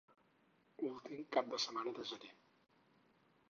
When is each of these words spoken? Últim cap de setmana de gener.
Últim 0.87 1.21
cap 1.37 1.53
de 1.53 1.61
setmana 1.67 1.95
de 2.01 2.09
gener. 2.15 2.35